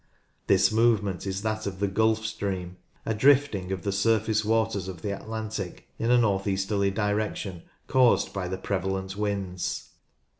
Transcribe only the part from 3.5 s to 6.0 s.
of the surface waters of the Atlantic